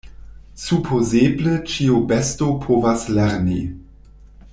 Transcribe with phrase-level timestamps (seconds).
[0.61, 3.59] Supozeble ĉiu besto povas lerni.